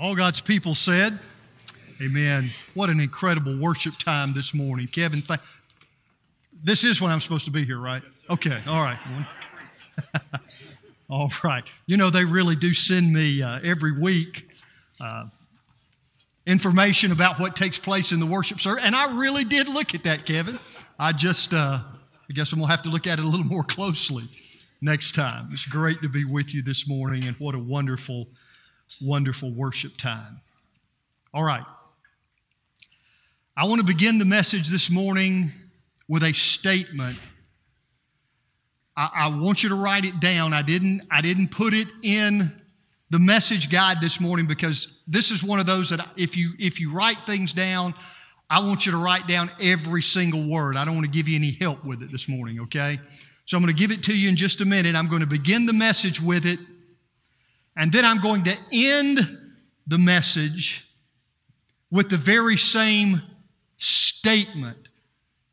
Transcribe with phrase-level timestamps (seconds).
[0.00, 1.18] All God's people said,
[2.00, 2.50] Amen.
[2.72, 4.86] What an incredible worship time this morning.
[4.86, 5.40] Kevin, th-
[6.64, 8.02] this is when I'm supposed to be here, right?
[8.30, 8.98] Okay, all right.
[11.10, 11.64] all right.
[11.84, 14.48] You know, they really do send me uh, every week
[15.02, 15.26] uh,
[16.46, 20.04] information about what takes place in the worship service, and I really did look at
[20.04, 20.58] that, Kevin.
[20.98, 23.44] I just, uh, I guess I'm going to have to look at it a little
[23.44, 24.30] more closely
[24.80, 25.50] next time.
[25.52, 28.28] It's great to be with you this morning, and what a wonderful
[29.00, 30.40] wonderful worship time.
[31.32, 31.64] All right.
[33.56, 35.52] I want to begin the message this morning
[36.08, 37.18] with a statement.
[38.96, 40.52] I, I, want you to write it down.
[40.52, 42.50] I didn't, I didn't put it in
[43.10, 46.80] the message guide this morning because this is one of those that if you if
[46.80, 47.92] you write things down,
[48.48, 50.76] I want you to write down every single word.
[50.76, 52.98] I don't want to give you any help with it this morning, okay?
[53.46, 54.94] So I'm going to give it to you in just a minute.
[54.94, 56.58] I'm going to begin the message with it
[57.76, 59.38] and then I'm going to end
[59.86, 60.86] the message
[61.90, 63.22] with the very same
[63.78, 64.88] statement.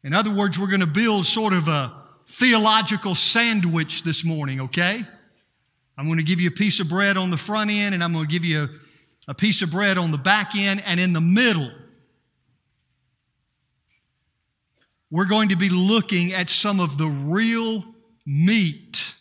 [0.03, 1.93] In other words, we're going to build sort of a
[2.27, 5.01] theological sandwich this morning, okay?
[5.97, 8.13] I'm going to give you a piece of bread on the front end, and I'm
[8.13, 8.69] going to give you a,
[9.29, 11.71] a piece of bread on the back end, and in the middle,
[15.09, 17.83] we're going to be looking at some of the real
[18.25, 19.15] meat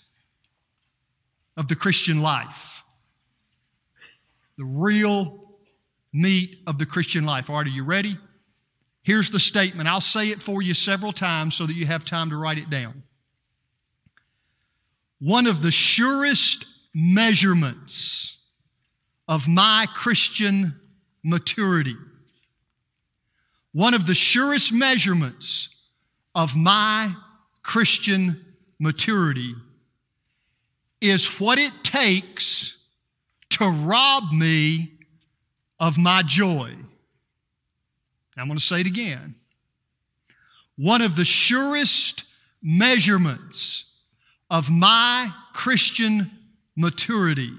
[1.57, 2.76] of the Christian life
[4.59, 5.47] the real
[6.12, 7.51] meat of the Christian life.
[7.51, 8.19] All right, are you ready?
[9.03, 9.89] Here's the statement.
[9.89, 12.71] I'll say it for you several times so that you have time to write it
[12.71, 13.03] down.
[15.21, 18.39] One of the surest measurements
[19.29, 20.79] of my Christian
[21.23, 21.97] maturity,
[23.73, 25.69] one of the surest measurements
[26.35, 27.13] of my
[27.63, 28.45] Christian
[28.81, 29.55] maturity
[31.01, 32.76] is what it takes
[33.57, 34.93] to rob me
[35.81, 36.75] of my joy.
[38.36, 39.35] I'm going to say it again.
[40.77, 42.25] One of the surest
[42.63, 43.86] measurements
[44.51, 46.30] of my Christian
[46.77, 47.53] maturity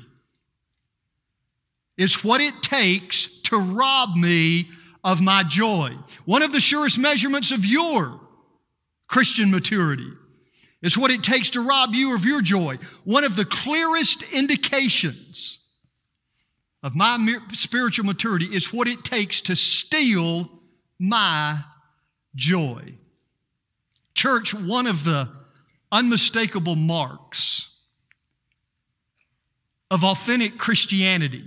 [1.97, 4.69] is what it takes to rob me
[5.03, 5.95] of my joy.
[6.25, 8.19] One of the surest measurements of your
[9.07, 10.11] Christian maturity
[10.83, 12.77] is what it takes to rob you of your joy.
[13.03, 15.57] One of the clearest indications
[16.87, 20.49] of my spiritual maturity is what it takes to steal
[20.97, 21.59] my
[22.33, 22.93] joy.
[24.13, 25.27] Church, one of the
[25.91, 27.67] unmistakable marks
[29.91, 31.43] of authentic Christianity,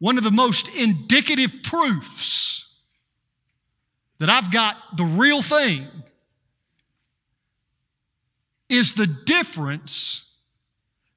[0.00, 2.76] one of the most indicative proofs
[4.18, 5.86] that I've got the real thing
[8.68, 10.26] is the difference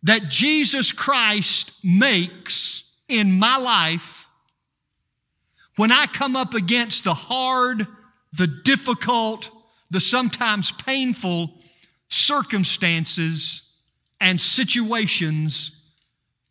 [0.07, 4.25] that Jesus Christ makes in my life
[5.75, 7.85] when I come up against the hard,
[8.31, 9.49] the difficult,
[9.91, 11.51] the sometimes painful
[12.07, 13.63] circumstances
[14.21, 15.73] and situations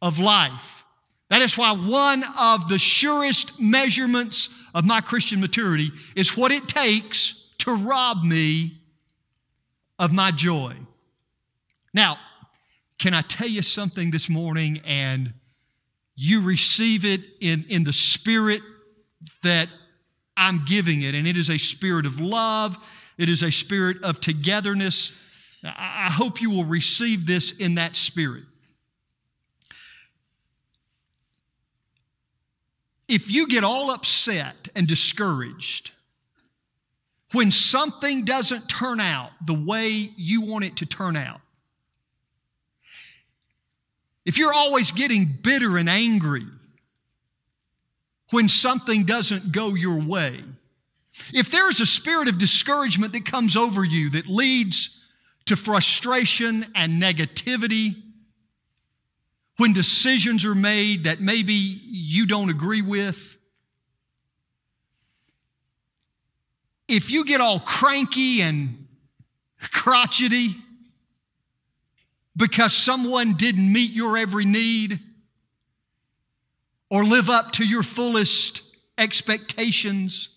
[0.03, 0.85] of life.
[1.31, 6.69] That is why one of the surest measurements of my Christian maturity is what it
[6.69, 8.77] takes to rob me
[9.99, 10.77] of my joy.
[11.95, 12.19] Now,
[12.99, 15.33] can I tell you something this morning and
[16.15, 18.63] you receive it in, in the spirit
[19.43, 19.69] that
[20.37, 21.15] I'm giving it?
[21.15, 22.79] And it is a spirit of love,
[23.19, 25.13] it is a spirit of togetherness.
[25.65, 28.45] I hope you will receive this in that spirit.
[33.09, 35.93] If you get all upset and discouraged
[37.33, 41.41] when something doesn't turn out the way you want it to turn out,
[44.27, 46.45] if you're always getting bitter and angry
[48.33, 50.43] when something doesn't go your way,
[51.33, 55.01] if there's a spirit of discouragement that comes over you that leads
[55.47, 57.95] to frustration and negativity,
[59.59, 63.39] when decisions are made that maybe you don't agree with,
[66.89, 68.87] if you get all cranky and
[69.73, 70.57] crotchety,
[72.37, 75.01] because someone didn't meet your every need
[76.91, 78.63] or live up to your fullest
[78.99, 80.29] expectations,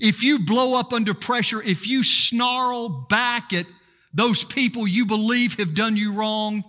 [0.00, 3.66] if you blow up under pressure, if you snarl back at
[4.14, 6.64] those people you believe have done you wrong,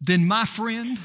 [0.00, 0.98] then my friend,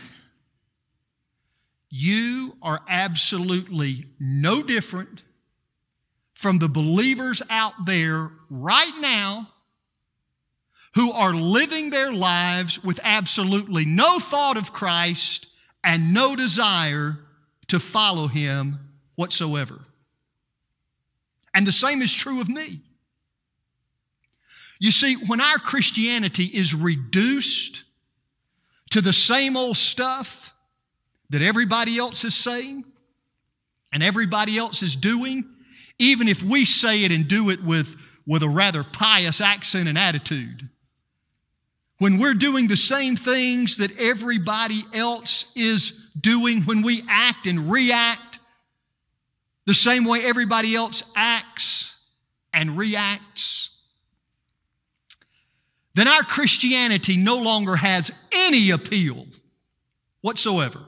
[1.89, 5.23] you are absolutely no different
[6.33, 9.47] from the believers out there right now
[10.95, 15.47] who are living their lives with absolutely no thought of Christ
[15.83, 17.17] and no desire
[17.67, 18.79] to follow him
[19.15, 19.79] whatsoever.
[21.53, 22.81] And the same is true of me.
[24.79, 27.83] You see, when our Christianity is reduced
[28.91, 30.53] to the same old stuff
[31.29, 32.83] that everybody else is saying
[33.91, 35.45] and everybody else is doing,
[35.99, 37.95] even if we say it and do it with,
[38.27, 40.69] with a rather pious accent and attitude,
[41.99, 47.71] when we're doing the same things that everybody else is doing, when we act and
[47.71, 48.39] react
[49.65, 51.95] the same way everybody else acts
[52.51, 53.69] and reacts,
[55.95, 59.27] then our Christianity no longer has any appeal
[60.21, 60.79] whatsoever.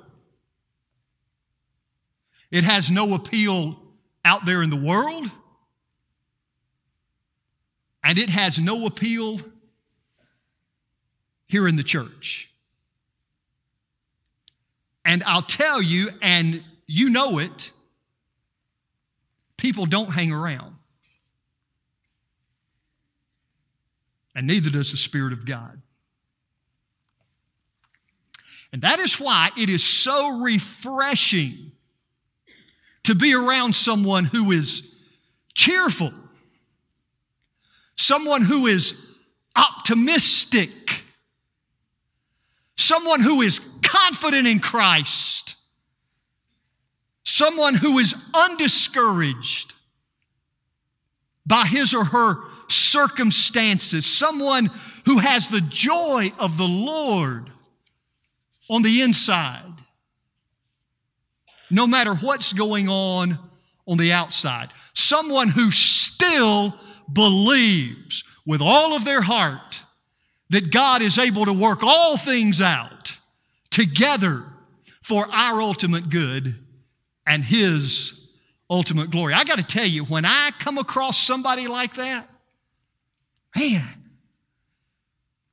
[2.52, 3.80] It has no appeal
[4.24, 5.30] out there in the world,
[8.04, 9.40] and it has no appeal
[11.48, 12.52] here in the church.
[15.04, 17.72] And I'll tell you, and you know it,
[19.58, 20.76] people don't hang around.
[24.36, 25.82] And neither does the Spirit of God.
[28.74, 31.72] And that is why it is so refreshing
[33.04, 34.92] to be around someone who is
[35.54, 36.12] cheerful,
[37.96, 38.96] someone who is
[39.56, 41.05] optimistic,
[42.76, 45.56] someone who is confident in Christ,
[47.24, 49.74] someone who is undiscouraged
[51.46, 52.38] by his or her
[52.68, 54.70] circumstances, someone
[55.06, 57.52] who has the joy of the Lord
[58.70, 59.74] on the inside,
[61.70, 63.38] no matter what's going on
[63.88, 66.74] on the outside, someone who still
[67.12, 69.85] believes with all of their heart
[70.56, 73.18] that God is able to work all things out
[73.72, 74.42] together
[75.02, 76.56] for our ultimate good
[77.28, 78.18] and His
[78.70, 79.34] ultimate glory.
[79.34, 82.30] I got to tell you, when I come across somebody like that,
[83.54, 83.86] man,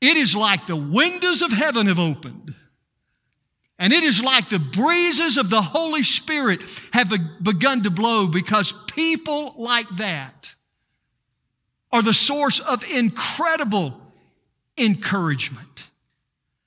[0.00, 2.54] it is like the windows of heaven have opened.
[3.80, 6.62] And it is like the breezes of the Holy Spirit
[6.92, 7.12] have
[7.42, 10.54] begun to blow because people like that
[11.90, 13.98] are the source of incredible
[14.76, 15.84] encouragement.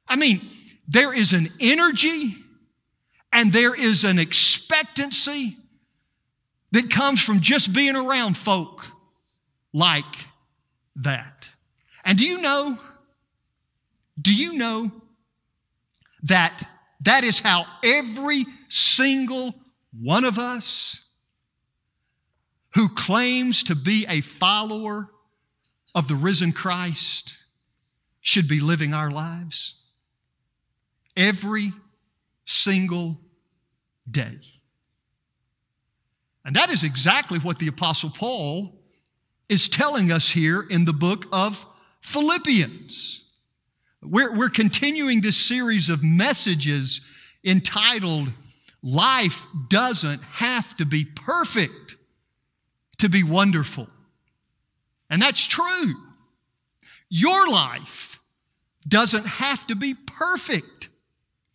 [0.08, 0.42] I mean,
[0.88, 2.36] there is an energy
[3.34, 5.58] and there is an expectancy
[6.72, 8.86] that comes from just being around folk
[9.74, 10.04] like
[10.98, 11.50] that.
[12.04, 12.78] And do you know?
[14.22, 14.92] Do you know
[16.24, 16.64] that
[17.02, 19.54] that is how every single
[20.02, 21.04] one of us
[22.74, 25.10] who claims to be a follower
[25.94, 27.34] of the risen Christ
[28.26, 29.76] should be living our lives?
[31.16, 31.72] Every
[32.44, 33.20] single
[34.10, 34.34] day.
[36.44, 38.82] And that is exactly what the Apostle Paul
[39.48, 41.64] is telling us here in the book of
[42.02, 43.24] Philippians.
[44.02, 47.02] We're, we're continuing this series of messages
[47.44, 48.34] entitled
[48.82, 51.96] Life Doesn't Have to Be Perfect
[52.98, 53.88] to Be Wonderful.
[55.12, 55.94] And that's true.
[57.18, 58.20] Your life
[58.86, 60.90] doesn't have to be perfect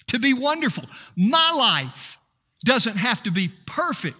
[0.06, 0.84] to be wonderful.
[1.16, 2.16] My life
[2.64, 4.16] doesn't have to be perfect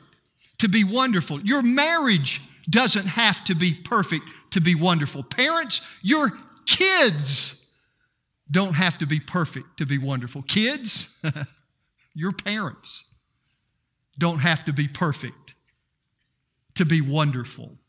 [0.59, 1.41] to be wonderful.
[1.41, 5.23] Your marriage doesn't have to be perfect to be wonderful.
[5.23, 7.65] Parents, your kids
[8.53, 10.43] don't have to be perfect to be wonderful.
[10.43, 11.25] Kids,
[12.15, 13.07] your parents
[14.19, 15.55] don't have to be perfect
[16.75, 17.80] to be wonderful.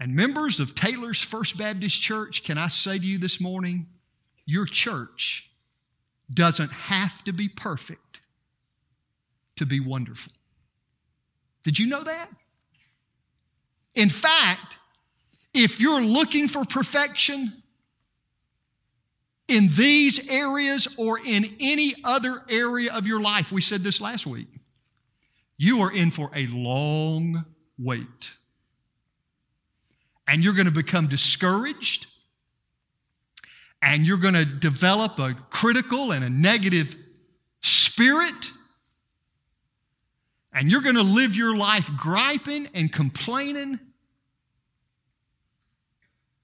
[0.00, 3.86] And members of Taylor's First Baptist Church, can I say to you this morning,
[4.46, 5.50] your church
[6.32, 8.20] doesn't have to be perfect
[9.56, 10.32] to be wonderful.
[11.64, 12.28] Did you know that?
[13.94, 14.78] In fact,
[15.52, 17.62] if you're looking for perfection
[19.48, 24.26] in these areas or in any other area of your life, we said this last
[24.26, 24.48] week,
[25.56, 27.44] you are in for a long
[27.78, 28.30] wait
[30.28, 32.06] and you're going to become discouraged
[33.80, 36.94] and you're going to develop a critical and a negative
[37.62, 38.50] spirit
[40.52, 43.80] and you're going to live your life griping and complaining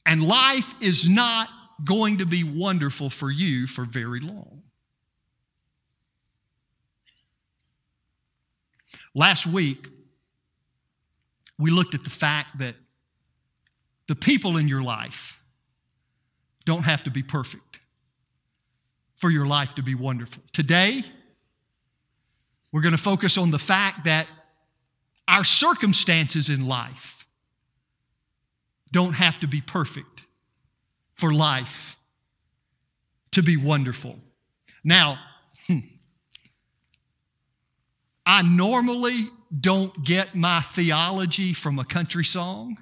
[0.06, 1.48] and life is not
[1.84, 4.62] going to be wonderful for you for very long.
[9.14, 9.88] Last week,
[11.58, 12.74] we looked at the fact that
[14.08, 15.40] the people in your life
[16.64, 17.80] don't have to be perfect
[19.16, 20.42] for your life to be wonderful.
[20.52, 21.02] Today,
[22.72, 24.26] we're going to focus on the fact that
[25.28, 27.26] our circumstances in life
[28.92, 30.24] don't have to be perfect
[31.14, 31.96] for life
[33.32, 34.16] to be wonderful.
[34.84, 35.18] Now,
[35.66, 35.78] hmm,
[38.26, 39.28] I normally
[39.60, 42.78] don't get my theology from a country song.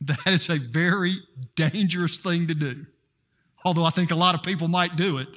[0.00, 1.14] That is a very
[1.56, 2.86] dangerous thing to do,
[3.64, 5.28] although I think a lot of people might do it.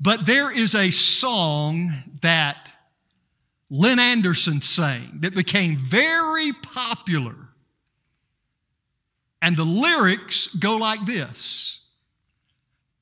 [0.00, 1.90] But there is a song
[2.22, 2.70] that
[3.70, 7.34] Lynn Anderson sang that became very popular.
[9.42, 11.80] And the lyrics go like this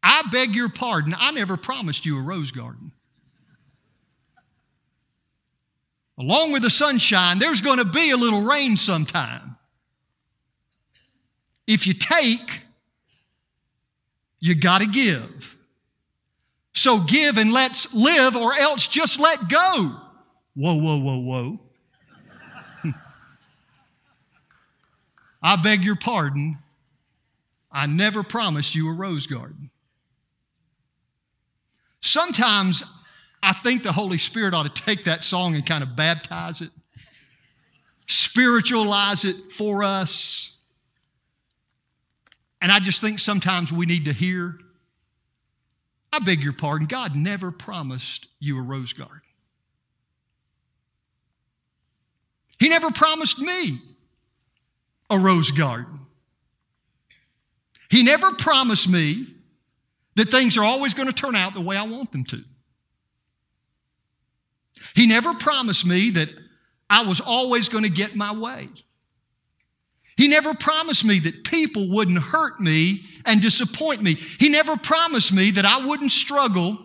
[0.02, 2.92] I beg your pardon, I never promised you a rose garden.
[6.22, 9.56] Along with the sunshine, there's going to be a little rain sometime.
[11.66, 12.60] If you take,
[14.38, 15.56] you got to give.
[16.74, 19.96] So give and let's live, or else just let go.
[20.54, 21.60] Whoa, whoa, whoa, whoa.
[25.42, 26.56] I beg your pardon.
[27.72, 29.70] I never promised you a rose garden.
[32.00, 32.84] Sometimes
[33.42, 36.70] I think the Holy Spirit ought to take that song and kind of baptize it,
[38.06, 40.56] spiritualize it for us.
[42.60, 44.58] And I just think sometimes we need to hear
[46.12, 49.22] I beg your pardon, God never promised you a rose garden.
[52.58, 53.80] He never promised me
[55.08, 56.00] a rose garden.
[57.90, 59.26] He never promised me
[60.16, 62.44] that things are always going to turn out the way I want them to.
[64.94, 66.28] He never promised me that
[66.88, 68.68] I was always going to get my way.
[70.16, 74.14] He never promised me that people wouldn't hurt me and disappoint me.
[74.14, 76.78] He never promised me that I wouldn't struggle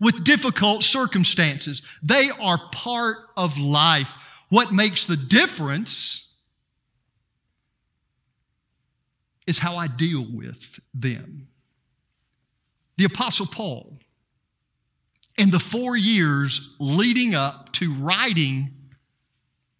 [0.00, 1.82] with difficult circumstances.
[2.02, 4.16] They are part of life.
[4.48, 6.28] What makes the difference
[9.46, 11.48] is how I deal with them.
[12.96, 13.98] The Apostle Paul,
[15.36, 18.70] in the four years leading up to writing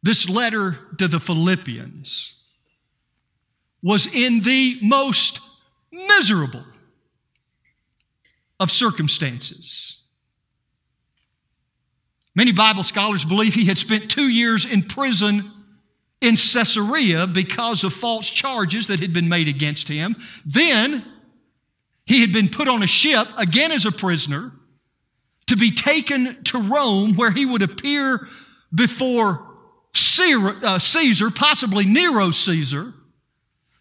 [0.03, 2.35] this letter to the Philippians
[3.83, 5.41] was in the most
[5.93, 6.65] miserable
[8.59, 9.99] of circumstances.
[12.35, 15.51] Many Bible scholars believe he had spent two years in prison
[16.21, 20.17] in Caesarea because of false charges that had been made against him.
[20.47, 21.05] Then
[22.07, 24.53] he had been put on a ship, again as a prisoner,
[25.53, 28.27] to be taken to Rome, where he would appear
[28.75, 29.47] before
[30.19, 32.95] uh, Caesar, possibly Nero Caesar,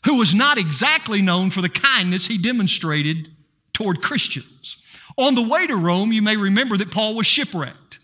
[0.03, 3.29] who was not exactly known for the kindness he demonstrated
[3.71, 4.83] toward Christians.
[5.17, 7.99] On the way to Rome, you may remember that Paul was shipwrecked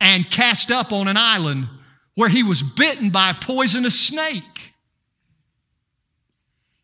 [0.00, 1.68] and cast up on an island
[2.16, 4.72] where he was bitten by a poisonous snake.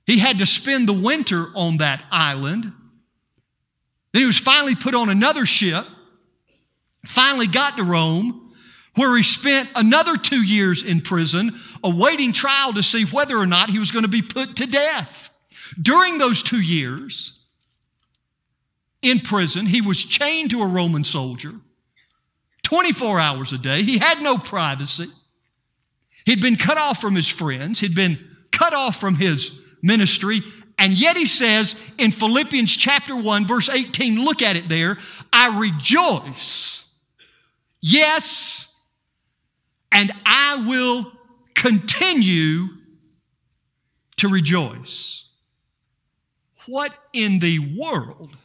[0.06, 2.72] He had to spend the winter on that island.
[4.14, 5.84] Then he was finally put on another ship,
[7.04, 8.54] finally got to Rome,
[8.94, 13.70] where he spent another two years in prison, awaiting trial to see whether or not
[13.70, 15.30] he was going to be put to death.
[15.82, 17.40] During those two years
[19.02, 21.50] in prison, he was chained to a Roman soldier
[22.62, 23.82] 24 hours a day.
[23.82, 25.08] He had no privacy.
[26.24, 28.16] He'd been cut off from his friends, he'd been
[28.52, 30.40] cut off from his ministry.
[30.78, 34.98] And yet he says in Philippians chapter 1, verse 18, look at it there,
[35.32, 36.84] I rejoice.
[37.80, 38.72] Yes,
[39.92, 41.12] and I will
[41.54, 42.68] continue
[44.16, 45.28] to rejoice.
[46.66, 48.36] What in the world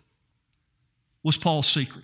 [1.23, 2.03] was Paul's secret?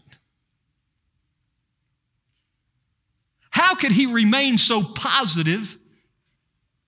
[3.49, 5.77] How could he remain so positive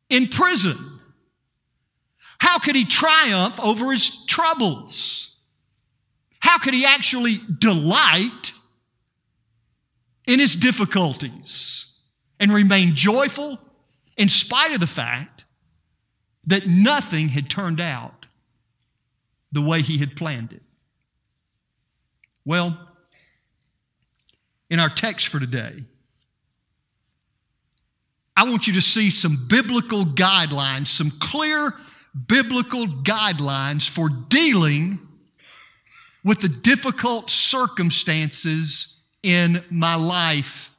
[0.09, 0.96] in prison?
[2.39, 5.35] How could he triumph over his troubles?
[6.39, 8.53] How could he actually delight
[10.25, 11.87] in his difficulties?
[12.39, 13.59] and remain joyful
[14.15, 15.45] in spite of the fact
[16.45, 18.27] that nothing had turned out
[19.51, 20.61] the way he had planned it.
[22.45, 22.77] Well,
[24.69, 25.75] in our text for today,
[28.35, 31.73] I want you to see some biblical guidelines, some clear
[32.25, 34.99] biblical guidelines for dealing
[36.23, 40.71] with the difficult circumstances in my life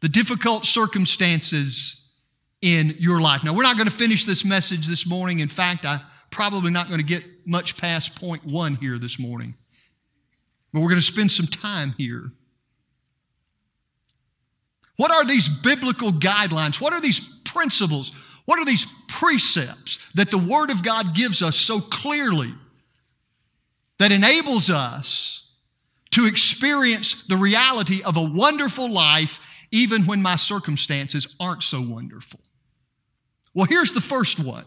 [0.00, 2.02] the difficult circumstances
[2.62, 3.42] in your life.
[3.44, 5.40] Now, we're not going to finish this message this morning.
[5.40, 6.00] In fact, I'm
[6.30, 9.54] probably not going to get much past point one here this morning.
[10.72, 12.30] But we're going to spend some time here.
[14.96, 16.80] What are these biblical guidelines?
[16.80, 18.12] What are these principles?
[18.46, 22.54] What are these precepts that the Word of God gives us so clearly
[23.98, 25.42] that enables us
[26.12, 32.40] to experience the reality of a wonderful life even when my circumstances aren't so wonderful?
[33.52, 34.64] Well, here's the first one.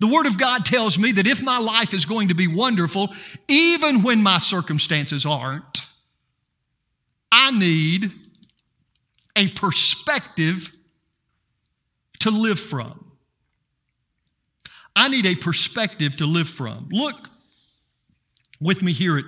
[0.00, 3.08] The Word of God tells me that if my life is going to be wonderful,
[3.48, 5.80] even when my circumstances aren't,
[7.32, 8.12] I need
[9.34, 10.72] a perspective
[12.20, 13.12] to live from.
[14.94, 16.88] I need a perspective to live from.
[16.90, 17.16] Look
[18.60, 19.24] with me here at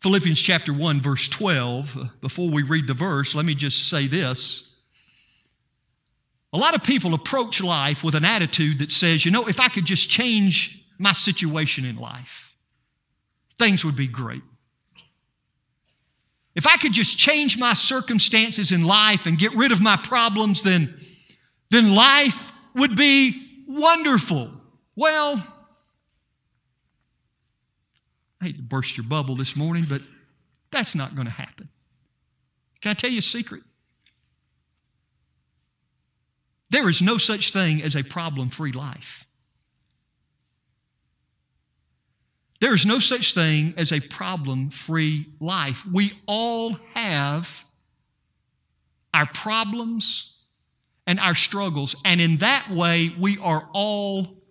[0.00, 2.20] Philippians chapter 1, verse 12.
[2.20, 4.70] Before we read the verse, let me just say this.
[6.52, 9.68] A lot of people approach life with an attitude that says, you know, if I
[9.68, 12.54] could just change my situation in life,
[13.58, 14.42] things would be great.
[16.54, 20.62] If I could just change my circumstances in life and get rid of my problems,
[20.62, 20.98] then,
[21.70, 24.50] then life would be wonderful.
[24.96, 25.44] Well,
[28.40, 30.02] I hate to burst your bubble this morning, but
[30.70, 31.68] that's not going to happen.
[32.80, 33.62] Can I tell you a secret?
[36.70, 39.26] There is no such thing as a problem free life.
[42.60, 45.84] There is no such thing as a problem free life.
[45.86, 47.64] We all have
[49.12, 50.35] our problems
[51.06, 54.42] and our struggles, and in that way, we are all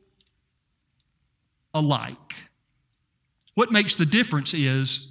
[1.74, 2.35] alike.
[3.55, 5.09] What makes the difference is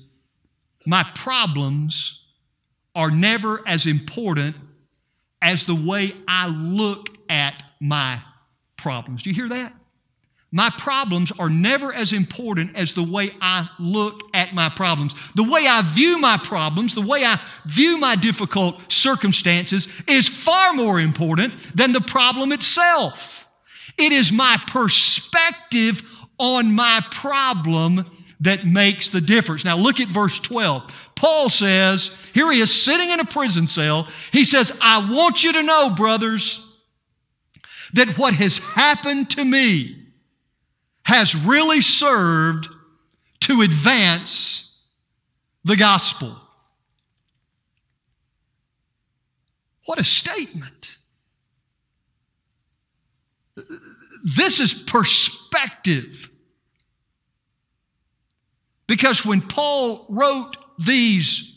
[0.86, 2.24] my problems
[2.94, 4.56] are never as important
[5.42, 8.20] as the way I look at my
[8.76, 9.22] problems.
[9.22, 9.74] Do you hear that?
[10.54, 15.12] My problems are never as important as the way I look at my problems.
[15.34, 20.72] The way I view my problems, the way I view my difficult circumstances is far
[20.72, 23.48] more important than the problem itself.
[23.98, 29.64] It is my perspective on my problem that makes the difference.
[29.64, 31.10] Now look at verse 12.
[31.16, 34.06] Paul says, here he is sitting in a prison cell.
[34.30, 36.64] He says, I want you to know, brothers,
[37.94, 40.03] that what has happened to me
[41.04, 42.68] has really served
[43.40, 44.76] to advance
[45.64, 46.36] the gospel.
[49.86, 50.96] What a statement.
[54.24, 56.30] This is perspective.
[58.86, 61.50] Because when Paul wrote these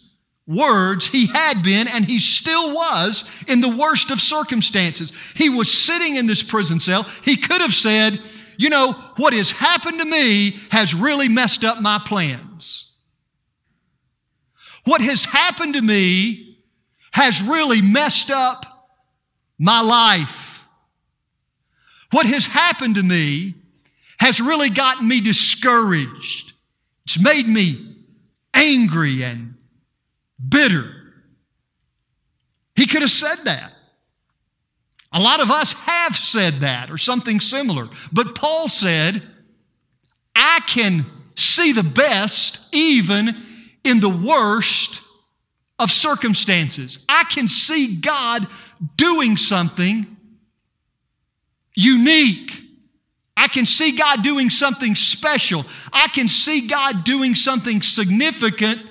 [0.46, 5.12] words, he had been and he still was in the worst of circumstances.
[5.36, 7.04] He was sitting in this prison cell.
[7.24, 8.20] He could have said,
[8.58, 12.92] You know, what has happened to me has really messed up my plans.
[14.84, 16.58] What has happened to me
[17.12, 18.66] has really messed up
[19.60, 20.66] my life.
[22.12, 23.56] What has happened to me
[24.20, 26.54] has really gotten me discouraged.
[27.06, 27.96] It's made me
[28.54, 29.56] angry and
[30.48, 30.92] bitter.
[32.76, 33.74] He could have said that.
[35.18, 37.90] A lot of us have said that or something similar.
[38.12, 39.24] But Paul said,
[40.36, 43.36] I can see the best even
[43.84, 45.02] in the worst
[45.80, 47.04] of circumstances.
[47.10, 48.48] I can see God
[48.96, 50.06] doing something
[51.76, 52.68] unique
[53.38, 55.64] I can see God doing something special.
[55.94, 58.82] I can see God doing something significant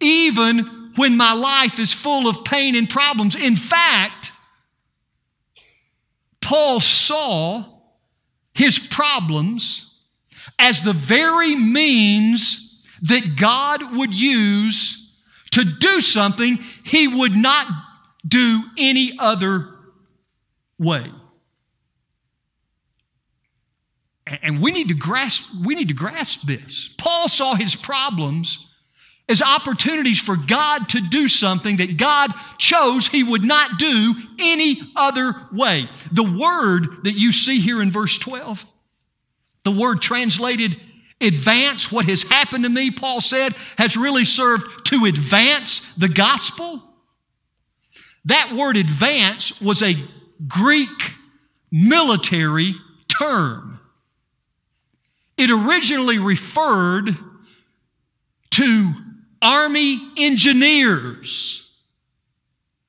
[0.00, 3.34] even when my life is full of pain and problems.
[3.34, 4.25] In fact,
[6.46, 7.64] Paul saw
[8.54, 9.92] his problems
[10.60, 15.12] as the very means that God would use
[15.50, 17.66] to do something he would not
[18.24, 19.70] do any other
[20.78, 21.10] way.
[24.40, 26.90] And we need to grasp, we need to grasp this.
[26.96, 28.65] Paul saw his problems
[29.28, 34.80] as opportunities for God to do something that God chose he would not do any
[34.94, 35.88] other way.
[36.12, 38.64] The word that you see here in verse 12,
[39.64, 40.80] the word translated
[41.20, 46.82] advance, what has happened to me, Paul said, has really served to advance the gospel.
[48.26, 49.96] That word advance was a
[50.46, 51.14] Greek
[51.72, 52.74] military
[53.08, 53.80] term.
[55.36, 57.16] It originally referred
[58.50, 58.92] to
[59.40, 61.68] Army engineers.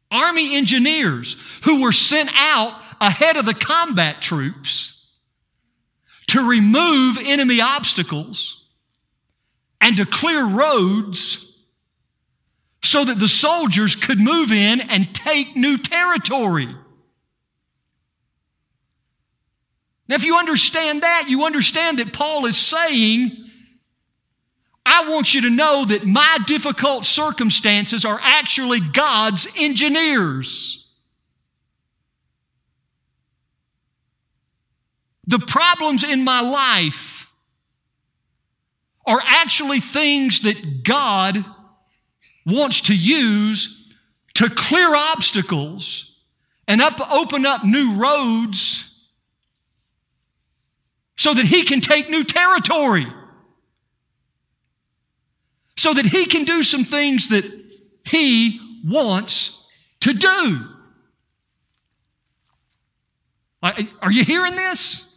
[0.10, 5.06] Army engineers who were sent out ahead of the combat troops
[6.28, 8.66] to remove enemy obstacles
[9.82, 11.44] and to clear roads
[12.82, 16.68] so that the soldiers could move in and take new territory.
[20.08, 23.47] Now, if you understand that, you understand that Paul is saying,
[24.90, 30.88] I want you to know that my difficult circumstances are actually God's engineers.
[35.28, 37.30] The problems in my life
[39.06, 41.44] are actually things that God
[42.46, 43.94] wants to use
[44.36, 46.16] to clear obstacles
[46.66, 48.90] and up, open up new roads
[51.18, 53.06] so that he can take new territory.
[55.78, 57.46] So that he can do some things that
[58.04, 59.66] he wants
[60.02, 60.68] to do.
[64.02, 65.16] Are you hearing this?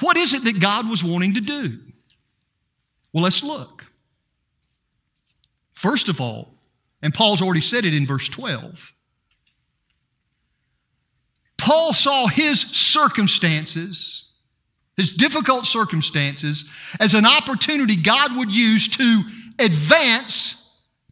[0.00, 1.78] What is it that God was wanting to do?
[3.12, 3.84] Well, let's look.
[5.72, 6.54] First of all,
[7.02, 8.94] and Paul's already said it in verse 12,
[11.58, 14.29] Paul saw his circumstances,
[15.00, 19.22] his difficult circumstances, as an opportunity God would use to
[19.58, 20.56] advance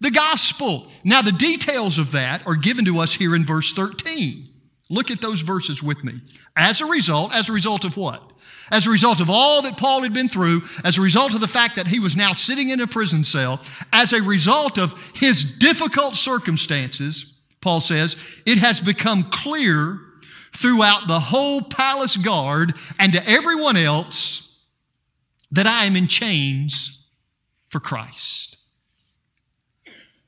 [0.01, 0.88] the gospel.
[1.05, 4.44] Now, the details of that are given to us here in verse 13.
[4.90, 6.20] Look at those verses with me.
[6.55, 8.22] As a result, as a result of what?
[8.70, 11.48] As a result of all that Paul had been through, as a result of the
[11.48, 15.53] fact that he was now sitting in a prison cell, as a result of his
[15.53, 19.98] difficult circumstances, Paul says, it has become clear
[20.59, 24.57] throughout the whole palace guard and to everyone else
[25.53, 27.05] that I am in chains
[27.68, 28.57] for Christ.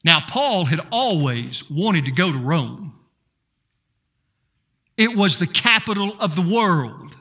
[0.05, 2.95] Now, Paul had always wanted to go to Rome.
[4.97, 7.17] It was the capital of the world.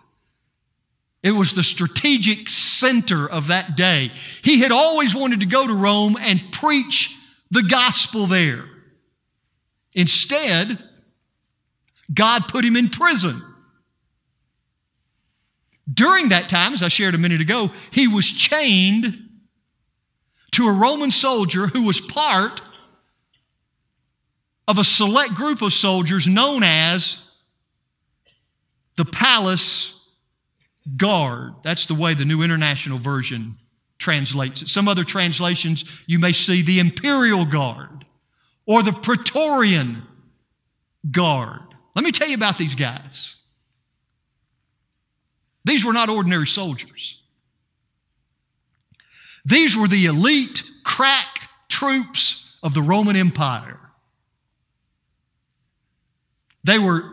[1.23, 4.11] It was the strategic center of that day.
[4.43, 7.15] He had always wanted to go to Rome and preach
[7.51, 8.65] the gospel there.
[9.93, 10.77] Instead,
[12.13, 13.43] God put him in prison.
[15.91, 19.29] During that time, as I shared a minute ago, he was chained
[20.51, 22.61] to a Roman soldier who was part
[24.67, 27.23] of a select group of soldiers known as
[28.97, 29.99] the palace
[30.95, 31.53] guard.
[31.63, 33.57] That's the way the New International Version
[33.97, 34.67] translates it.
[34.67, 38.05] Some other translations, you may see the imperial guard
[38.65, 40.03] or the praetorian
[41.09, 41.61] guard.
[41.99, 43.35] Let me tell you about these guys.
[45.65, 47.21] These were not ordinary soldiers.
[49.43, 53.81] These were the elite crack troops of the Roman Empire.
[56.63, 57.03] They were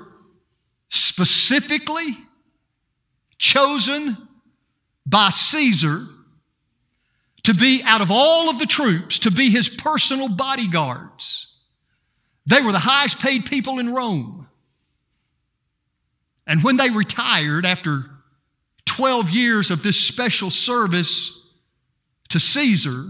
[0.88, 2.16] specifically
[3.38, 4.16] chosen
[5.04, 6.06] by Caesar
[7.42, 11.52] to be, out of all of the troops, to be his personal bodyguards.
[12.46, 14.45] They were the highest paid people in Rome.
[16.46, 18.04] And when they retired after
[18.84, 21.44] 12 years of this special service
[22.28, 23.06] to Caesar,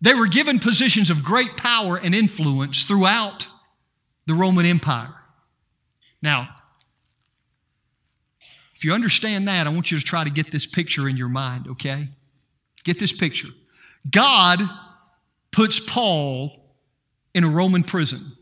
[0.00, 3.46] they were given positions of great power and influence throughout
[4.26, 5.14] the Roman Empire.
[6.22, 6.48] Now,
[8.74, 11.28] if you understand that, I want you to try to get this picture in your
[11.28, 12.08] mind, okay?
[12.84, 13.48] Get this picture.
[14.10, 14.60] God
[15.50, 16.74] puts Paul
[17.34, 18.32] in a Roman prison.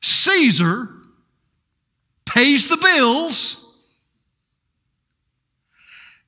[0.00, 0.88] Caesar
[2.34, 3.64] pays the bills.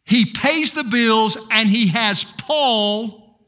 [0.05, 3.41] He pays the bills and he has Paul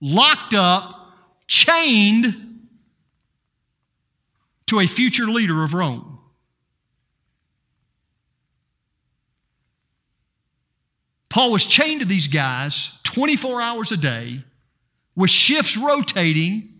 [0.00, 1.12] locked up,
[1.48, 2.68] chained
[4.66, 6.20] to a future leader of Rome.
[11.30, 14.44] Paul was chained to these guys 24 hours a day
[15.16, 16.74] with shifts rotating,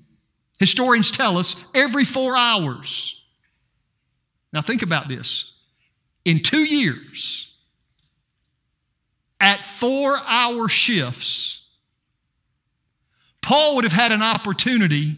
[0.60, 3.21] historians tell us, every four hours.
[4.52, 5.52] Now, think about this.
[6.24, 7.54] In two years,
[9.40, 11.64] at four hour shifts,
[13.40, 15.16] Paul would have had an opportunity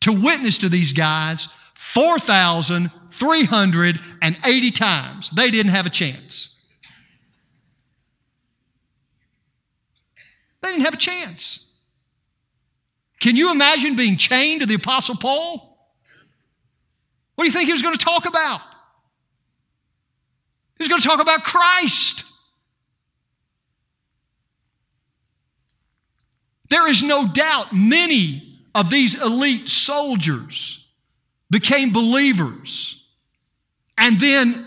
[0.00, 5.30] to witness to these guys 4,380 times.
[5.30, 6.56] They didn't have a chance.
[10.60, 11.66] They didn't have a chance.
[13.20, 15.67] Can you imagine being chained to the Apostle Paul?
[17.38, 18.60] What do you think he was going to talk about?
[20.76, 22.24] He was going to talk about Christ.
[26.68, 30.84] There is no doubt many of these elite soldiers
[31.48, 33.04] became believers
[33.96, 34.66] and then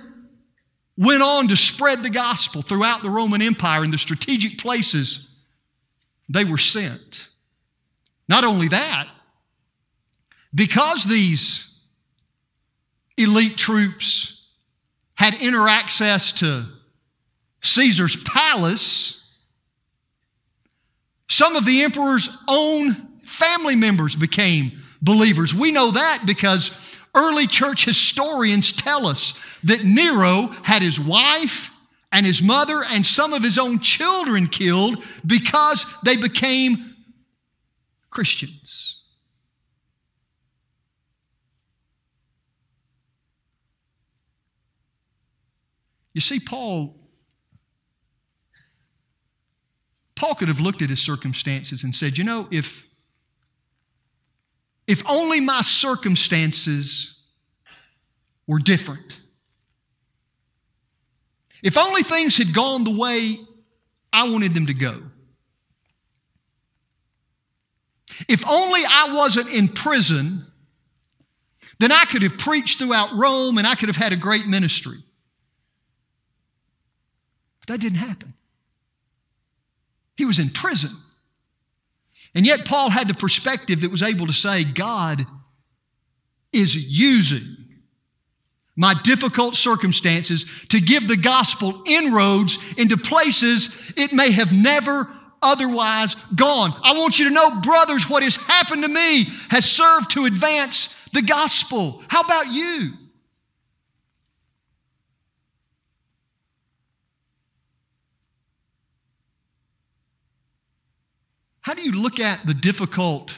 [0.97, 5.27] went on to spread the gospel throughout the Roman Empire in the strategic places
[6.29, 7.27] they were sent.
[8.29, 9.09] Not only that,
[10.55, 11.67] because these
[13.23, 14.45] elite troops
[15.15, 16.65] had inner access to
[17.61, 19.23] Caesar's palace,
[21.27, 25.53] some of the emperor's own family members became believers.
[25.53, 26.77] We know that because
[27.15, 31.69] early church historians tell us that Nero had his wife
[32.11, 36.95] and his mother and some of his own children killed because they became
[38.09, 38.90] Christians.
[46.13, 46.97] You see, Paul.
[50.15, 52.87] Paul could have looked at his circumstances and said, you know, if,
[54.85, 57.19] if only my circumstances
[58.45, 59.19] were different,
[61.63, 63.39] if only things had gone the way
[64.13, 65.01] I wanted them to go,
[68.27, 70.45] if only I wasn't in prison,
[71.79, 75.03] then I could have preached throughout Rome and I could have had a great ministry.
[77.61, 78.33] But that didn't happen.
[80.17, 80.91] He was in prison.
[82.33, 85.25] And yet, Paul had the perspective that was able to say, God
[86.53, 87.57] is using
[88.75, 95.09] my difficult circumstances to give the gospel inroads into places it may have never
[95.41, 96.73] otherwise gone.
[96.83, 100.95] I want you to know, brothers, what has happened to me has served to advance
[101.13, 102.03] the gospel.
[102.07, 102.93] How about you?
[111.71, 113.33] How do you look at the difficult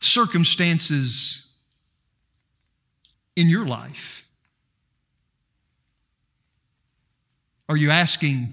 [0.00, 1.46] circumstances
[3.36, 4.26] in your life?
[7.68, 8.52] Are you asking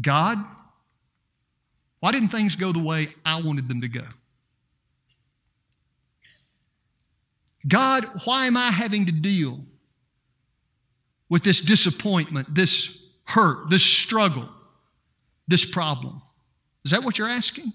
[0.00, 0.38] God,
[1.98, 4.04] why didn't things go the way I wanted them to go?
[7.66, 9.58] God, why am I having to deal
[11.28, 14.48] with this disappointment, this hurt, this struggle,
[15.48, 16.22] this problem?
[16.84, 17.72] Is that what you're asking?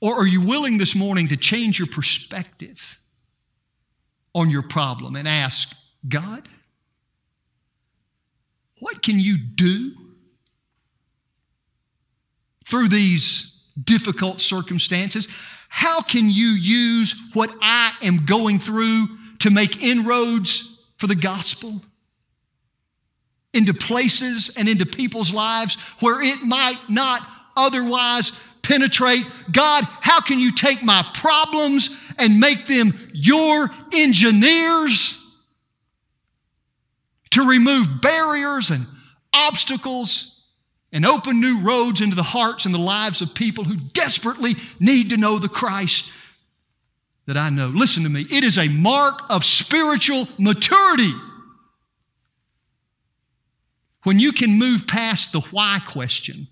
[0.00, 2.98] Or are you willing this morning to change your perspective
[4.34, 5.74] on your problem and ask,
[6.06, 6.46] God,
[8.80, 9.92] what can you do
[12.66, 15.28] through these difficult circumstances?
[15.68, 21.80] How can you use what I am going through to make inroads for the gospel?
[23.54, 27.20] Into places and into people's lives where it might not
[27.56, 29.24] otherwise penetrate.
[29.52, 35.20] God, how can you take my problems and make them your engineers
[37.30, 38.86] to remove barriers and
[39.32, 40.42] obstacles
[40.92, 45.10] and open new roads into the hearts and the lives of people who desperately need
[45.10, 46.10] to know the Christ
[47.26, 47.68] that I know?
[47.68, 51.12] Listen to me, it is a mark of spiritual maturity
[54.04, 56.46] when you can move past the why question.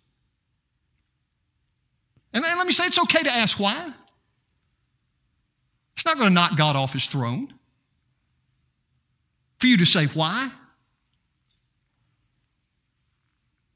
[2.34, 3.92] And let me say it's okay to ask why.
[5.94, 7.52] It's not going to knock God off his throne
[9.58, 10.50] for you to say why.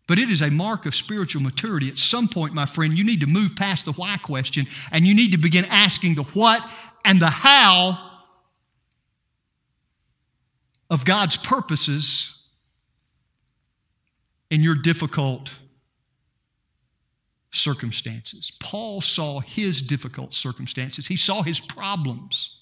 [0.09, 1.89] But it is a mark of spiritual maturity.
[1.89, 5.15] At some point, my friend, you need to move past the why question and you
[5.15, 6.63] need to begin asking the what
[7.05, 7.99] and the how
[10.89, 12.36] of God's purposes
[14.51, 15.51] in your difficult
[17.53, 18.53] circumstances.
[18.61, 22.59] Paul saw his difficult circumstances, he saw his problems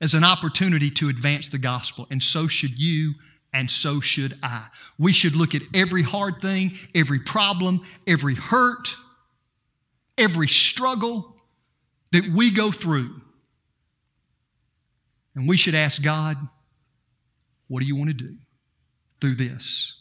[0.00, 3.14] as an opportunity to advance the gospel, and so should you.
[3.54, 4.66] And so should I.
[4.98, 8.90] We should look at every hard thing, every problem, every hurt,
[10.18, 11.34] every struggle
[12.12, 13.22] that we go through.
[15.34, 16.36] And we should ask God,
[17.68, 18.36] what do you want to do
[19.22, 19.97] through this?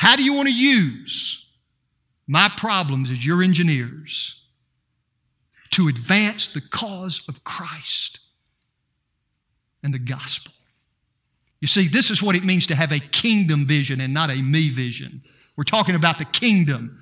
[0.00, 1.44] How do you want to use
[2.26, 4.40] my problems as your engineers
[5.72, 8.18] to advance the cause of Christ
[9.82, 10.54] and the gospel?
[11.60, 14.40] You see, this is what it means to have a kingdom vision and not a
[14.40, 15.22] me vision.
[15.54, 16.98] We're talking about the kingdom.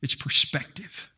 [0.00, 1.10] It's perspective.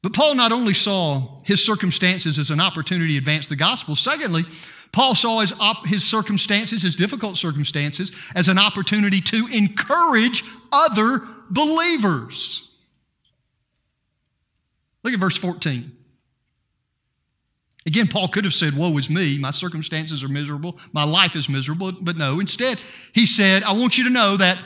[0.00, 4.44] But Paul not only saw his circumstances as an opportunity to advance the gospel, secondly,
[4.92, 11.26] Paul saw his, op- his circumstances, his difficult circumstances, as an opportunity to encourage other
[11.50, 12.70] believers.
[15.02, 15.92] Look at verse 14.
[17.86, 21.48] Again, Paul could have said, Woe is me, my circumstances are miserable, my life is
[21.48, 22.40] miserable, but no.
[22.40, 22.78] Instead,
[23.14, 24.58] he said, I want you to know that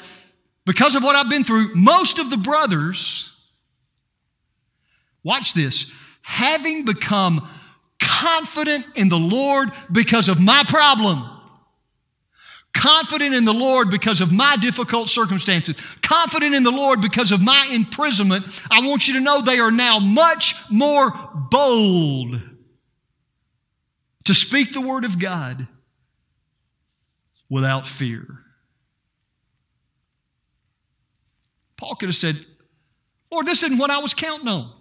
[0.67, 3.31] because of what I've been through, most of the brothers,
[5.23, 7.49] watch this, having become
[8.15, 11.29] confident in the Lord because of my problem,
[12.73, 17.43] confident in the Lord because of my difficult circumstances, confident in the Lord because of
[17.43, 21.13] my imprisonment, I want you to know they are now much more
[21.51, 22.41] bold
[24.25, 25.67] to speak the word of God
[27.51, 28.27] without fear.
[31.77, 32.47] Paul could have said,
[33.31, 34.73] Lord, this isn't what I was counting on.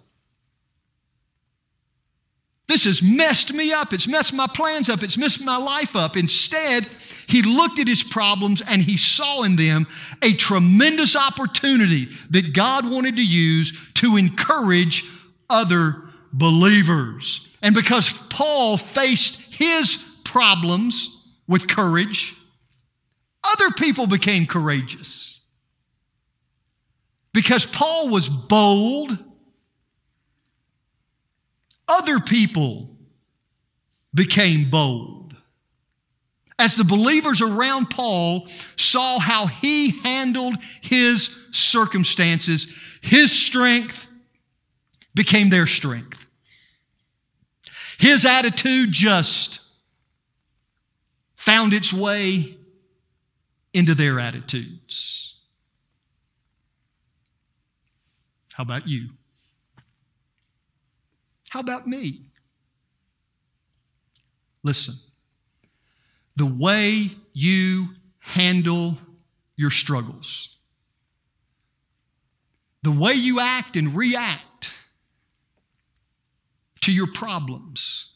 [2.66, 3.92] This has messed me up.
[3.92, 5.02] It's messed my plans up.
[5.02, 6.16] It's messed my life up.
[6.16, 6.88] Instead,
[7.26, 9.86] he looked at his problems and he saw in them
[10.22, 15.04] a tremendous opportunity that God wanted to use to encourage
[15.50, 17.46] other believers.
[17.60, 22.34] And because Paul faced his problems with courage,
[23.44, 25.42] other people became courageous.
[27.34, 29.18] Because Paul was bold,
[31.88, 32.88] other people
[34.14, 35.34] became bold.
[36.58, 44.06] As the believers around Paul saw how he handled his circumstances, his strength
[45.14, 46.26] became their strength.
[47.98, 49.60] His attitude just
[51.34, 52.56] found its way
[53.72, 55.36] into their attitudes.
[58.52, 59.10] How about you?
[61.54, 62.18] How about me?
[64.64, 64.96] Listen,
[66.34, 68.98] the way you handle
[69.54, 70.56] your struggles,
[72.82, 74.72] the way you act and react
[76.80, 78.06] to your problems,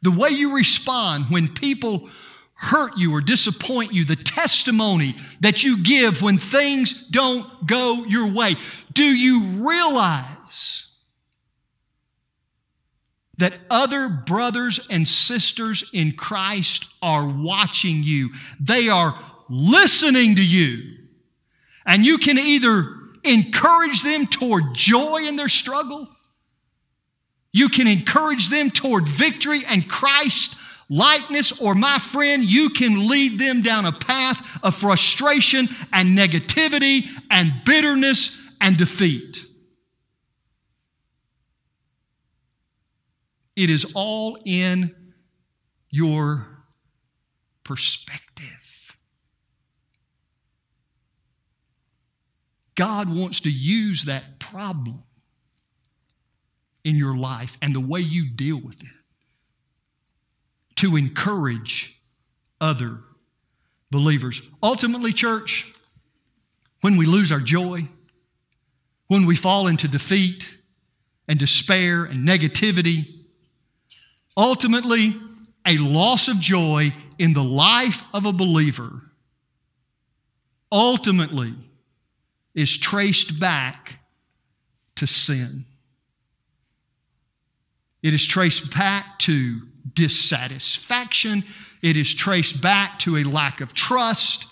[0.00, 2.08] the way you respond when people
[2.54, 8.32] hurt you or disappoint you, the testimony that you give when things don't go your
[8.32, 8.56] way.
[8.94, 10.85] Do you realize
[13.38, 18.30] that other brothers and sisters in Christ are watching you?
[18.60, 19.18] They are
[19.48, 20.96] listening to you.
[21.84, 22.94] And you can either
[23.24, 26.08] encourage them toward joy in their struggle
[27.56, 30.56] you can encourage them toward victory and Christ
[30.90, 37.06] likeness, or my friend, you can lead them down a path of frustration and negativity
[37.30, 39.46] and bitterness and defeat.
[43.56, 44.94] It is all in
[45.90, 46.46] your
[47.64, 48.96] perspective.
[52.74, 55.02] God wants to use that problem
[56.84, 58.88] in your life and the way you deal with it
[60.76, 61.98] to encourage
[62.60, 62.98] other
[63.90, 64.42] believers.
[64.62, 65.72] Ultimately, church,
[66.82, 67.88] when we lose our joy,
[69.08, 70.58] when we fall into defeat
[71.26, 73.15] and despair and negativity,
[74.36, 75.14] ultimately,
[75.66, 79.02] a loss of joy in the life of a believer
[80.70, 81.54] ultimately
[82.54, 84.00] is traced back
[84.96, 85.64] to sin.
[88.02, 89.60] It is traced back to
[89.94, 91.44] dissatisfaction.
[91.82, 94.46] It is traced back to a lack of trust.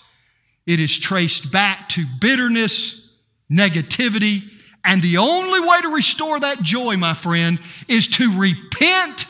[0.66, 3.10] It is traced back to bitterness,
[3.50, 4.42] negativity.
[4.84, 9.26] And the only way to restore that joy, my friend, is to repent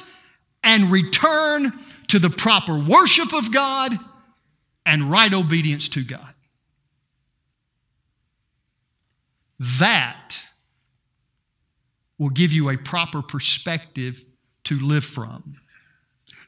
[0.65, 1.73] and return
[2.09, 3.93] to the proper worship of God
[4.85, 6.35] and right obedience to God.
[9.79, 10.37] That
[12.19, 14.25] will give you a proper perspective
[14.65, 15.57] to live from.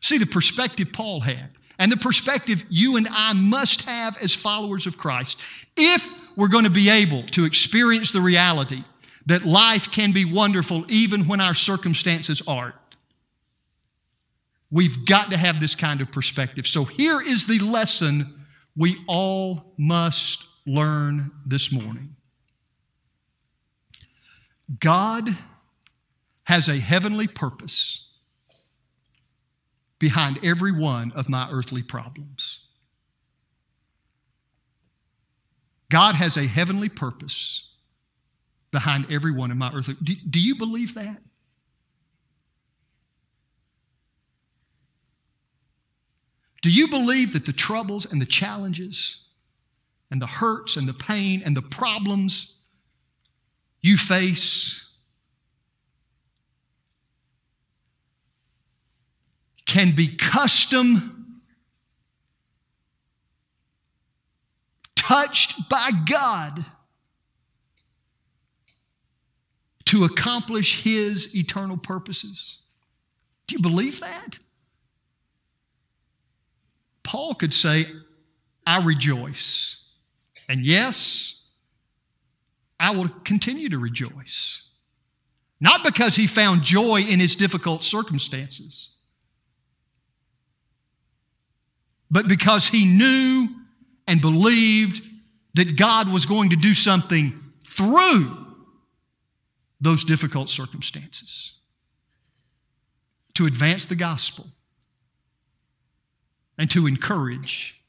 [0.00, 4.86] See, the perspective Paul had, and the perspective you and I must have as followers
[4.86, 5.40] of Christ,
[5.76, 8.84] if we're going to be able to experience the reality
[9.26, 12.74] that life can be wonderful even when our circumstances aren't.
[14.70, 16.66] We've got to have this kind of perspective.
[16.66, 18.44] So here is the lesson
[18.76, 22.16] we all must learn this morning
[24.80, 25.28] God
[26.44, 28.08] has a heavenly purpose
[29.98, 32.60] behind every one of my earthly problems.
[35.90, 37.70] God has a heavenly purpose
[38.72, 39.96] behind every one of my earthly.
[40.02, 41.18] Do, do you believe that?
[46.62, 49.20] Do you believe that the troubles and the challenges
[50.10, 52.54] and the hurts and the pain and the problems
[53.80, 54.84] you face
[59.66, 61.42] can be custom
[64.94, 66.64] touched by God
[69.86, 72.58] to accomplish His eternal purposes?
[73.46, 74.38] Do you believe that?
[77.06, 77.86] Paul could say,
[78.66, 79.76] I rejoice.
[80.48, 81.40] And yes,
[82.80, 84.68] I will continue to rejoice.
[85.60, 88.90] Not because he found joy in his difficult circumstances,
[92.10, 93.48] but because he knew
[94.08, 95.02] and believed
[95.54, 98.46] that God was going to do something through
[99.80, 101.52] those difficult circumstances
[103.34, 104.46] to advance the gospel
[106.58, 107.80] and to encourage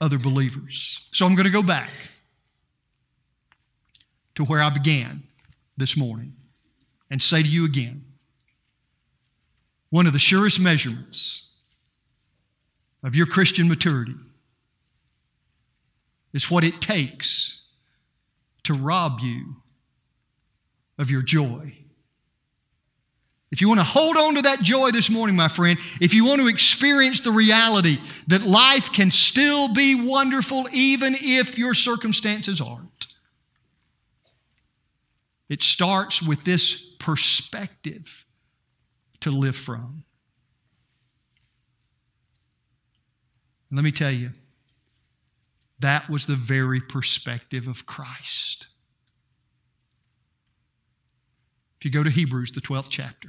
[0.00, 1.00] other believers.
[1.12, 1.90] So I'm going to go back
[4.34, 5.22] to where I began
[5.76, 6.34] this morning
[7.10, 8.04] and say to you again
[9.90, 11.50] one of the surest measurements
[13.04, 14.16] of your Christian maturity
[16.32, 17.62] is what it takes
[18.64, 19.56] to rob you
[20.98, 21.83] of your joy
[23.54, 26.24] if you want to hold on to that joy this morning, my friend, if you
[26.24, 32.60] want to experience the reality that life can still be wonderful even if your circumstances
[32.60, 33.06] aren't,
[35.48, 38.26] it starts with this perspective
[39.20, 40.02] to live from.
[43.70, 44.32] And let me tell you,
[45.78, 48.66] that was the very perspective of Christ.
[51.78, 53.28] If you go to Hebrews, the 12th chapter,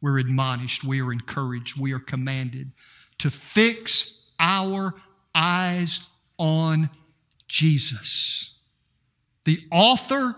[0.00, 2.70] we're admonished, we are encouraged, we are commanded
[3.18, 4.94] to fix our
[5.34, 6.06] eyes
[6.38, 6.90] on
[7.48, 8.54] Jesus,
[9.44, 10.34] the author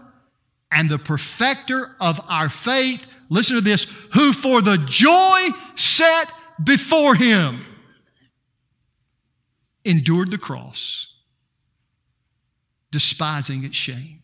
[0.72, 3.06] and the perfecter of our faith.
[3.28, 6.32] Listen to this who for the joy set
[6.62, 7.64] before him
[9.84, 11.14] endured the cross,
[12.90, 14.19] despising its shame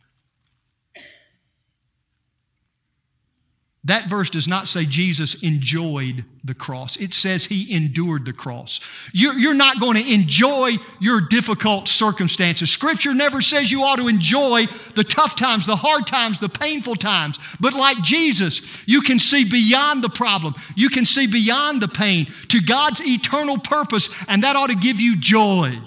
[3.86, 6.96] That verse does not say Jesus enjoyed the cross.
[6.96, 8.80] It says he endured the cross.
[9.12, 12.68] You're, not going to enjoy your difficult circumstances.
[12.68, 14.66] Scripture never says you ought to enjoy
[14.96, 17.38] the tough times, the hard times, the painful times.
[17.60, 20.56] But like Jesus, you can see beyond the problem.
[20.74, 25.00] You can see beyond the pain to God's eternal purpose, and that ought to give
[25.00, 25.78] you joy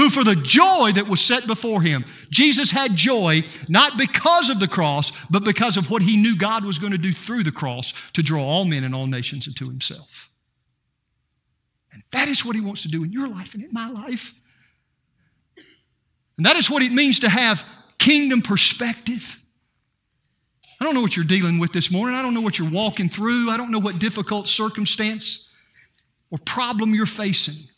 [0.00, 4.58] who for the joy that was set before him, Jesus had joy not because of
[4.58, 7.52] the cross, but because of what he knew God was going to do through the
[7.52, 10.30] cross to draw all men and all nations into himself.
[11.92, 14.32] And that is what he wants to do in your life and in my life.
[16.38, 17.62] And that is what it means to have
[17.98, 19.38] kingdom perspective.
[20.80, 22.16] I don't know what you're dealing with this morning.
[22.16, 23.50] I don't know what you're walking through.
[23.50, 25.50] I don't know what difficult circumstance
[26.30, 27.68] or problem you're facing.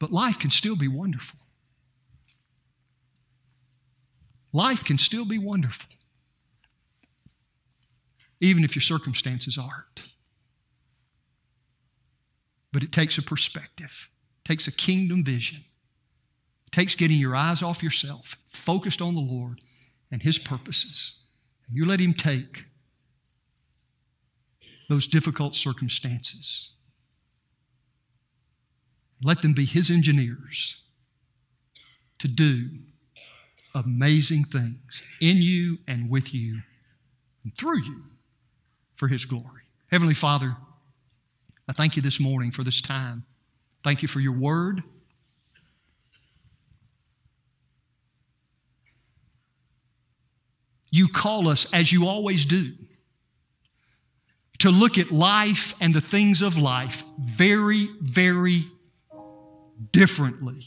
[0.00, 1.38] But life can still be wonderful.
[4.52, 5.90] Life can still be wonderful,
[8.40, 10.08] even if your circumstances aren't.
[12.72, 14.10] But it takes a perspective,
[14.44, 15.60] takes a kingdom vision,
[16.72, 19.60] takes getting your eyes off yourself, focused on the Lord
[20.10, 21.14] and His purposes.
[21.68, 22.64] And you let Him take
[24.88, 26.72] those difficult circumstances
[29.22, 30.82] let them be His engineers
[32.18, 32.68] to do
[33.74, 36.60] amazing things in you and with you
[37.44, 38.02] and through you
[38.96, 39.62] for His glory.
[39.90, 40.56] Heavenly Father,
[41.68, 43.24] I thank you this morning for this time.
[43.82, 44.82] Thank you for your word.
[50.90, 52.72] You call us, as you always do,
[54.58, 58.64] to look at life and the things of life very, very
[59.92, 60.66] differently.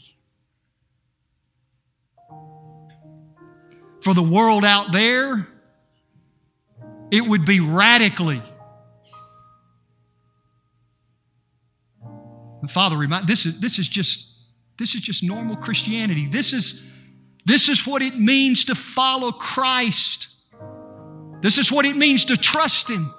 [4.02, 5.48] For the world out there,
[7.10, 8.42] it would be radically.
[12.60, 14.30] And Father, remind this is this is just
[14.78, 16.26] this is just normal Christianity.
[16.26, 16.82] This is
[17.44, 20.28] this is what it means to follow Christ.
[21.40, 23.12] This is what it means to trust Him.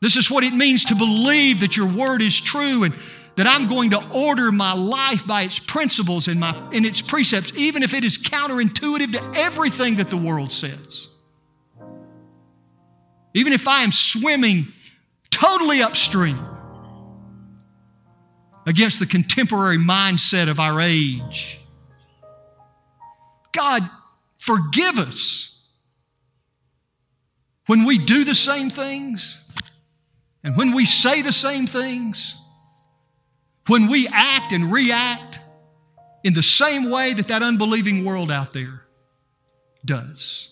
[0.00, 2.94] This is what it means to believe that your word is true and
[3.36, 7.52] that I'm going to order my life by its principles and, my, and its precepts,
[7.56, 11.08] even if it is counterintuitive to everything that the world says.
[13.34, 14.68] even if I am swimming
[15.30, 16.38] totally upstream
[18.66, 21.60] against the contemporary mindset of our age.
[23.52, 23.82] God,
[24.38, 25.58] forgive us
[27.66, 29.42] when we do the same things
[30.44, 32.36] and when we say the same things,
[33.66, 35.40] when we act and react
[36.24, 38.82] in the same way that that unbelieving world out there
[39.84, 40.50] does.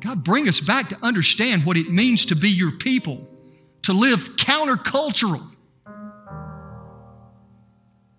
[0.00, 3.26] God, bring us back to understand what it means to be your people,
[3.82, 5.54] to live countercultural,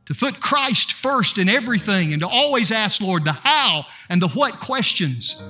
[0.06, 4.28] to put Christ first in everything, and to always ask, Lord, the how and the
[4.30, 5.42] what questions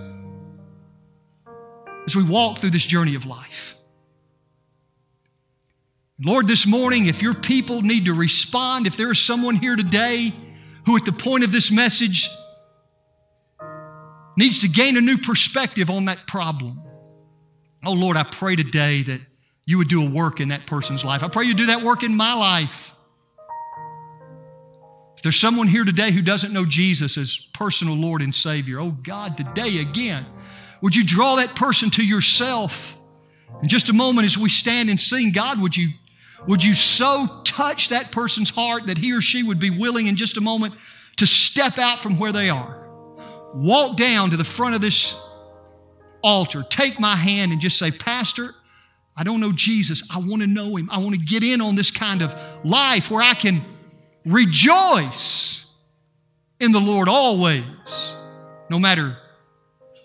[2.06, 3.79] as we walk through this journey of life.
[6.22, 10.34] Lord, this morning, if your people need to respond, if there is someone here today
[10.86, 12.30] who, at the point of this message,
[14.38, 16.82] needs to gain a new perspective on that problem,
[17.86, 19.22] oh Lord, I pray today that
[19.66, 21.24] you would do a work in that person's life.
[21.24, 22.94] I pray you do that work in my life.
[25.16, 28.92] If there's someone here today who doesn't know Jesus as personal Lord and Savior, oh
[28.92, 30.26] God, today again,
[30.82, 32.98] would you draw that person to yourself?
[33.62, 35.90] In just a moment, as we stand and sing, God, would you
[36.48, 40.16] would you so touch that person's heart that he or she would be willing in
[40.16, 40.74] just a moment
[41.18, 42.88] to step out from where they are?
[43.54, 45.20] Walk down to the front of this
[46.24, 48.56] altar, take my hand, and just say, Pastor,
[49.18, 50.04] I don't know Jesus.
[50.10, 50.90] I want to know him.
[50.92, 52.34] I want to get in on this kind of
[52.64, 53.62] life where I can
[54.26, 55.66] rejoice
[56.60, 57.64] in the Lord always,
[58.70, 59.18] no matter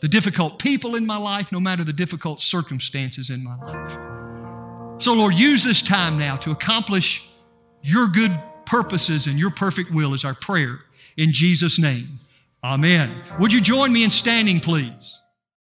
[0.00, 4.13] the difficult people in my life, no matter the difficult circumstances in my life.
[4.98, 7.28] So, Lord, use this time now to accomplish
[7.82, 10.78] your good purposes and your perfect will is our prayer.
[11.16, 12.20] In Jesus' name,
[12.62, 13.10] amen.
[13.38, 15.20] Would you join me in standing, please?